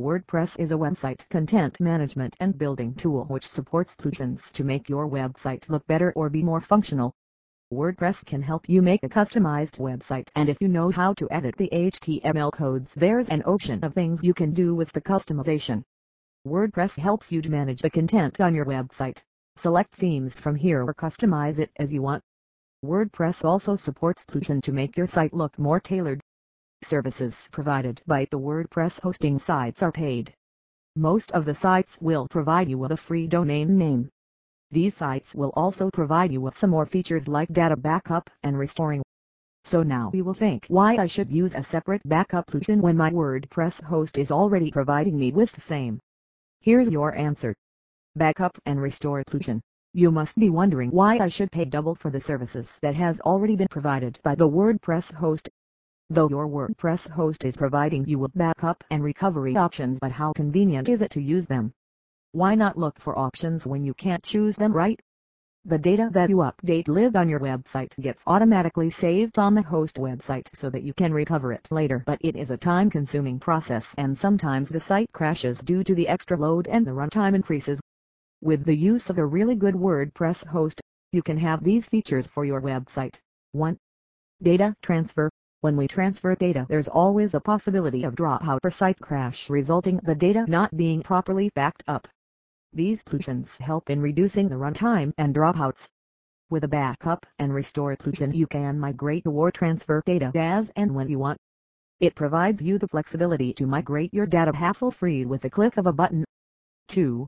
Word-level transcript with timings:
WordPress 0.00 0.58
is 0.58 0.70
a 0.70 0.74
website 0.74 1.28
content 1.28 1.78
management 1.78 2.34
and 2.40 2.56
building 2.56 2.94
tool 2.94 3.26
which 3.26 3.46
supports 3.46 3.94
plugins 3.94 4.50
to 4.52 4.64
make 4.64 4.88
your 4.88 5.06
website 5.06 5.68
look 5.68 5.86
better 5.86 6.14
or 6.16 6.30
be 6.30 6.42
more 6.42 6.62
functional. 6.62 7.12
WordPress 7.70 8.24
can 8.24 8.40
help 8.40 8.70
you 8.70 8.80
make 8.80 9.02
a 9.02 9.08
customized 9.10 9.78
website 9.78 10.30
and 10.34 10.48
if 10.48 10.56
you 10.62 10.68
know 10.68 10.90
how 10.90 11.12
to 11.12 11.30
edit 11.30 11.56
the 11.58 11.68
HTML 11.70 12.50
codes 12.50 12.94
there's 12.94 13.28
an 13.28 13.42
ocean 13.44 13.84
of 13.84 13.92
things 13.92 14.20
you 14.22 14.32
can 14.32 14.54
do 14.54 14.74
with 14.74 14.90
the 14.92 15.00
customization. 15.02 15.82
WordPress 16.48 16.98
helps 16.98 17.30
you 17.30 17.42
to 17.42 17.50
manage 17.50 17.82
the 17.82 17.90
content 17.90 18.40
on 18.40 18.54
your 18.54 18.64
website. 18.64 19.18
Select 19.56 19.94
themes 19.94 20.34
from 20.34 20.56
here 20.56 20.82
or 20.82 20.94
customize 20.94 21.58
it 21.58 21.70
as 21.76 21.92
you 21.92 22.00
want. 22.00 22.22
WordPress 22.82 23.44
also 23.44 23.76
supports 23.76 24.24
plugins 24.24 24.62
to 24.62 24.72
make 24.72 24.96
your 24.96 25.06
site 25.06 25.34
look 25.34 25.58
more 25.58 25.80
tailored. 25.80 26.22
Services 26.84 27.48
provided 27.52 28.02
by 28.08 28.26
the 28.30 28.38
WordPress 28.38 29.00
hosting 29.00 29.38
sites 29.38 29.84
are 29.84 29.92
paid. 29.92 30.34
Most 30.96 31.30
of 31.30 31.44
the 31.44 31.54
sites 31.54 31.96
will 32.00 32.26
provide 32.28 32.68
you 32.68 32.76
with 32.76 32.90
a 32.90 32.96
free 32.96 33.28
domain 33.28 33.78
name. 33.78 34.10
These 34.72 34.96
sites 34.96 35.32
will 35.32 35.52
also 35.54 35.90
provide 35.90 36.32
you 36.32 36.40
with 36.40 36.56
some 36.56 36.70
more 36.70 36.84
features 36.84 37.28
like 37.28 37.52
data 37.52 37.76
backup 37.76 38.28
and 38.42 38.58
restoring. 38.58 39.02
So 39.64 39.84
now 39.84 40.10
you 40.12 40.24
will 40.24 40.34
think 40.34 40.66
why 40.66 40.96
I 40.96 41.06
should 41.06 41.30
use 41.30 41.54
a 41.54 41.62
separate 41.62 42.02
backup 42.04 42.50
solution 42.50 42.82
when 42.82 42.96
my 42.96 43.10
WordPress 43.10 43.80
host 43.84 44.18
is 44.18 44.32
already 44.32 44.72
providing 44.72 45.16
me 45.16 45.30
with 45.30 45.52
the 45.52 45.60
same. 45.60 46.00
Here's 46.60 46.88
your 46.88 47.14
answer. 47.14 47.54
Backup 48.16 48.58
and 48.66 48.82
restore 48.82 49.22
solution. 49.28 49.62
You 49.94 50.10
must 50.10 50.36
be 50.36 50.50
wondering 50.50 50.90
why 50.90 51.18
I 51.18 51.28
should 51.28 51.52
pay 51.52 51.64
double 51.64 51.94
for 51.94 52.10
the 52.10 52.20
services 52.20 52.80
that 52.82 52.96
has 52.96 53.20
already 53.20 53.54
been 53.54 53.68
provided 53.68 54.18
by 54.24 54.34
the 54.34 54.48
WordPress 54.48 55.14
host. 55.14 55.48
Though 56.14 56.28
your 56.28 56.46
WordPress 56.46 57.08
host 57.08 57.42
is 57.42 57.56
providing 57.56 58.06
you 58.06 58.18
with 58.18 58.34
backup 58.34 58.84
and 58.90 59.02
recovery 59.02 59.56
options 59.56 59.98
but 59.98 60.12
how 60.12 60.34
convenient 60.34 60.90
is 60.90 61.00
it 61.00 61.12
to 61.12 61.22
use 61.22 61.46
them? 61.46 61.72
Why 62.32 62.54
not 62.54 62.76
look 62.76 62.98
for 63.00 63.18
options 63.18 63.64
when 63.64 63.82
you 63.82 63.94
can't 63.94 64.22
choose 64.22 64.56
them 64.56 64.74
right? 64.74 65.00
The 65.64 65.78
data 65.78 66.10
that 66.12 66.28
you 66.28 66.36
update 66.36 66.88
live 66.88 67.16
on 67.16 67.30
your 67.30 67.40
website 67.40 67.98
gets 67.98 68.22
automatically 68.26 68.90
saved 68.90 69.38
on 69.38 69.54
the 69.54 69.62
host 69.62 69.96
website 69.96 70.48
so 70.52 70.68
that 70.68 70.82
you 70.82 70.92
can 70.92 71.14
recover 71.14 71.50
it 71.50 71.66
later 71.70 72.02
but 72.04 72.18
it 72.20 72.36
is 72.36 72.50
a 72.50 72.58
time-consuming 72.58 73.40
process 73.40 73.94
and 73.96 74.18
sometimes 74.18 74.68
the 74.68 74.80
site 74.80 75.10
crashes 75.12 75.60
due 75.60 75.82
to 75.82 75.94
the 75.94 76.08
extra 76.08 76.36
load 76.36 76.66
and 76.66 76.86
the 76.86 76.90
runtime 76.90 77.34
increases. 77.34 77.80
With 78.42 78.66
the 78.66 78.76
use 78.76 79.08
of 79.08 79.16
a 79.16 79.24
really 79.24 79.54
good 79.54 79.76
WordPress 79.76 80.46
host, 80.46 80.78
you 81.10 81.22
can 81.22 81.38
have 81.38 81.64
these 81.64 81.88
features 81.88 82.26
for 82.26 82.44
your 82.44 82.60
website. 82.60 83.14
1. 83.52 83.78
Data 84.42 84.74
transfer. 84.82 85.30
When 85.62 85.76
we 85.76 85.86
transfer 85.86 86.34
data 86.34 86.66
there's 86.68 86.88
always 86.88 87.34
a 87.34 87.40
possibility 87.40 88.02
of 88.02 88.16
dropout 88.16 88.58
or 88.64 88.70
site 88.72 88.98
crash 88.98 89.48
resulting 89.48 89.98
the 90.02 90.16
data 90.16 90.44
not 90.48 90.76
being 90.76 91.04
properly 91.04 91.50
backed 91.54 91.84
up. 91.86 92.08
These 92.72 93.04
plugins 93.04 93.58
help 93.58 93.88
in 93.88 94.00
reducing 94.00 94.48
the 94.48 94.56
runtime 94.56 95.12
and 95.18 95.32
dropouts. 95.32 95.86
With 96.50 96.64
a 96.64 96.68
backup 96.68 97.26
and 97.38 97.54
restore 97.54 97.94
plugin 97.94 98.34
you 98.34 98.48
can 98.48 98.76
migrate 98.76 99.24
or 99.24 99.52
transfer 99.52 100.02
data 100.04 100.32
as 100.34 100.72
and 100.74 100.96
when 100.96 101.08
you 101.08 101.20
want. 101.20 101.38
It 102.00 102.16
provides 102.16 102.60
you 102.60 102.76
the 102.76 102.88
flexibility 102.88 103.52
to 103.52 103.64
migrate 103.68 104.12
your 104.12 104.26
data 104.26 104.50
hassle-free 104.56 105.26
with 105.26 105.42
the 105.42 105.50
click 105.50 105.76
of 105.76 105.86
a 105.86 105.92
button. 105.92 106.24
2. 106.88 107.24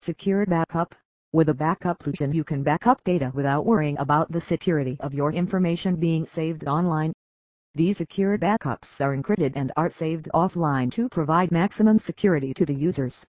Secure 0.00 0.46
Backup 0.46 0.94
With 1.34 1.50
a 1.50 1.54
backup 1.54 1.98
plugin 1.98 2.32
you 2.32 2.42
can 2.42 2.62
backup 2.62 3.04
data 3.04 3.30
without 3.34 3.66
worrying 3.66 3.98
about 3.98 4.32
the 4.32 4.40
security 4.40 4.96
of 5.00 5.12
your 5.12 5.30
information 5.30 5.96
being 5.96 6.26
saved 6.26 6.66
online. 6.66 7.12
These 7.76 7.98
secure 7.98 8.38
backups 8.38 9.02
are 9.02 9.14
encrypted 9.14 9.52
and 9.54 9.70
are 9.76 9.90
saved 9.90 10.30
offline 10.32 10.90
to 10.92 11.10
provide 11.10 11.52
maximum 11.52 11.98
security 11.98 12.54
to 12.54 12.64
the 12.64 12.72
users. 12.72 13.26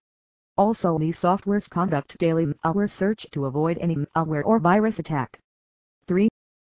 Also 0.55 0.97
these 0.97 1.17
softwares 1.17 1.69
conduct 1.69 2.17
daily 2.17 2.45
malware 2.45 2.89
search 2.89 3.27
to 3.31 3.43
avoid 3.43 3.77
any 3.79 3.97
malware 3.97 4.45
or 4.45 4.57
virus 4.59 4.99
attack. 4.99 5.37
3. 6.07 6.29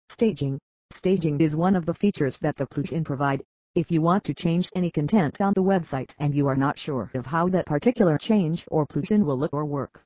Staging. 0.07 0.57
Staging 0.91 1.41
is 1.41 1.57
one 1.57 1.75
of 1.75 1.85
the 1.85 1.93
features 1.93 2.37
that 2.37 2.55
the 2.55 2.65
plugin 2.65 3.03
provide. 3.03 3.43
If 3.75 3.91
you 3.91 4.01
want 4.01 4.23
to 4.23 4.33
change 4.33 4.69
any 4.73 4.89
content 4.89 5.41
on 5.41 5.51
the 5.53 5.61
website 5.61 6.11
and 6.19 6.33
you 6.33 6.47
are 6.47 6.55
not 6.55 6.79
sure 6.79 7.11
of 7.15 7.25
how 7.25 7.49
that 7.49 7.65
particular 7.65 8.17
change 8.17 8.63
or 8.71 8.87
plugin 8.87 9.25
will 9.25 9.37
look 9.37 9.51
or 9.51 9.65
work, 9.65 10.01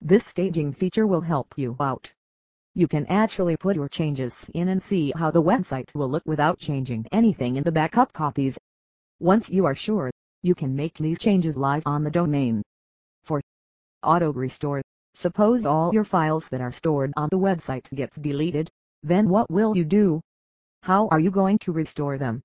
this 0.00 0.24
staging 0.24 0.72
feature 0.72 1.08
will 1.08 1.22
help 1.22 1.52
you 1.56 1.74
out. 1.80 2.12
You 2.74 2.88
can 2.88 3.06
actually 3.08 3.58
put 3.58 3.76
your 3.76 3.88
changes 3.88 4.50
in 4.54 4.68
and 4.68 4.82
see 4.82 5.12
how 5.14 5.30
the 5.30 5.42
website 5.42 5.94
will 5.94 6.08
look 6.08 6.22
without 6.24 6.58
changing 6.58 7.06
anything 7.12 7.56
in 7.56 7.64
the 7.64 7.72
backup 7.72 8.14
copies. 8.14 8.58
Once 9.20 9.50
you 9.50 9.66
are 9.66 9.74
sure, 9.74 10.10
you 10.42 10.54
can 10.54 10.74
make 10.74 10.96
these 10.96 11.18
changes 11.18 11.54
live 11.54 11.82
on 11.86 12.02
the 12.02 12.10
domain. 12.10 12.62
For 13.24 13.42
auto 14.02 14.32
restore, 14.32 14.80
suppose 15.14 15.66
all 15.66 15.92
your 15.92 16.04
files 16.04 16.48
that 16.48 16.62
are 16.62 16.72
stored 16.72 17.12
on 17.14 17.28
the 17.30 17.38
website 17.38 17.90
gets 17.94 18.16
deleted, 18.16 18.70
then 19.02 19.28
what 19.28 19.50
will 19.50 19.76
you 19.76 19.84
do? 19.84 20.22
How 20.82 21.08
are 21.08 21.20
you 21.20 21.30
going 21.30 21.58
to 21.58 21.72
restore 21.72 22.16
them? 22.16 22.40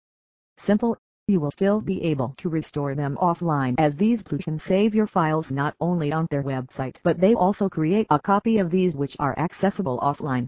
Simple, 0.58 0.98
you 1.30 1.42
will 1.42 1.52
still 1.52 1.82
be 1.82 2.02
able 2.04 2.34
to 2.38 2.48
restore 2.48 2.96
them 2.96 3.18
offline 3.22 3.76
as 3.78 3.98
these 3.98 4.24
plugins 4.24 4.62
save 4.62 4.96
your 4.96 5.06
files 5.06 5.52
not 5.52 5.76
only 5.82 6.14
on 6.14 6.26
their 6.30 6.44
website 6.44 6.96
but 7.04 7.20
they 7.20 7.34
also 7.34 7.68
create 7.68 8.08
a 8.10 8.18
copy 8.18 8.60
of 8.60 8.72
these 8.72 8.96
which 8.96 9.18
are 9.20 9.38
accessible 9.38 10.00
offline. 10.00 10.48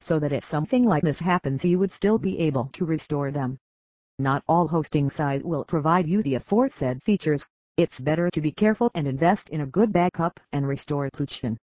So 0.00 0.18
that 0.18 0.32
if 0.32 0.42
something 0.42 0.84
like 0.84 1.02
this 1.02 1.20
happens 1.20 1.66
you 1.66 1.78
would 1.78 1.90
still 1.90 2.16
be 2.16 2.38
able 2.38 2.70
to 2.72 2.86
restore 2.86 3.30
them. 3.30 3.58
Not 4.18 4.42
all 4.48 4.66
hosting 4.66 5.10
site 5.10 5.44
will 5.44 5.64
provide 5.64 6.08
you 6.08 6.22
the 6.22 6.36
aforesaid 6.36 7.02
features 7.02 7.44
it's 7.76 8.00
better 8.00 8.30
to 8.30 8.40
be 8.40 8.52
careful 8.52 8.90
and 8.94 9.06
invest 9.06 9.50
in 9.50 9.60
a 9.60 9.66
good 9.66 9.92
backup 9.92 10.40
and 10.50 10.66
restore 10.66 11.10
plugin. 11.10 11.58